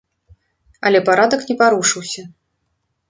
Але 0.89 0.99
парадак 1.09 1.41
не 1.49 1.55
парушыўся. 1.63 2.23